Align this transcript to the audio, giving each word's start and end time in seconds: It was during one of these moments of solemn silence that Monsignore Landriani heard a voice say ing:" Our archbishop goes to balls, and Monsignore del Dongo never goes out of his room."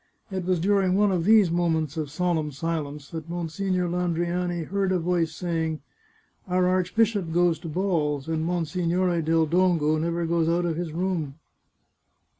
It 0.31 0.45
was 0.45 0.59
during 0.59 0.95
one 0.95 1.11
of 1.11 1.25
these 1.25 1.51
moments 1.51 1.95
of 1.95 2.09
solemn 2.09 2.51
silence 2.51 3.07
that 3.11 3.29
Monsignore 3.29 3.87
Landriani 3.87 4.63
heard 4.63 4.91
a 4.91 4.97
voice 4.97 5.31
say 5.31 5.63
ing:" 5.63 5.81
Our 6.47 6.67
archbishop 6.67 7.31
goes 7.31 7.59
to 7.59 7.67
balls, 7.69 8.27
and 8.27 8.43
Monsignore 8.43 9.21
del 9.21 9.45
Dongo 9.45 9.99
never 9.99 10.25
goes 10.25 10.49
out 10.49 10.65
of 10.65 10.75
his 10.75 10.91
room." 10.91 11.35